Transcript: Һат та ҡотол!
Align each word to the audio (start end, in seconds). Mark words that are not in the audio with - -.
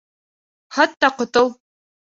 Һат 0.79 0.97
та 1.05 1.13
ҡотол! 1.21 1.57